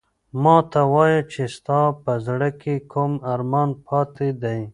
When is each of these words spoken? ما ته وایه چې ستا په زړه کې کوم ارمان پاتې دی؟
ما 0.43 0.57
ته 0.71 0.81
وایه 0.93 1.21
چې 1.31 1.43
ستا 1.55 1.81
په 2.03 2.13
زړه 2.25 2.49
کې 2.61 2.73
کوم 2.91 3.11
ارمان 3.33 3.69
پاتې 3.87 4.27
دی؟ 4.41 4.59